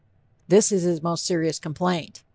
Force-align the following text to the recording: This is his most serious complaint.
This 0.47 0.71
is 0.71 0.81
his 0.81 1.03
most 1.03 1.27
serious 1.27 1.59
complaint. 1.59 2.23